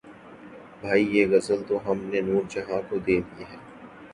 بھئی 0.81 1.03
یہ 1.13 1.23
غزل 1.31 1.59
تو 1.67 1.75
ہم 1.85 1.97
نے 2.11 2.19
نور 2.27 2.43
جہاں 2.51 2.81
کو 2.89 2.95
دے 3.05 3.17
دی 3.27 3.43
ہے 3.49 3.57